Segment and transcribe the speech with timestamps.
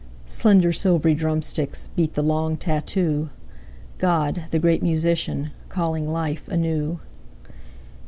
[0.25, 3.29] Slender, silvery drumsticks Beat the long tattoo
[3.99, 6.97] God, the Great Musician, Calling life anew.